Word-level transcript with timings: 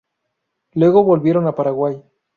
Luego 0.73 1.03
volvieron 1.03 1.45
a 1.45 1.53
Paraguay. 1.53 2.01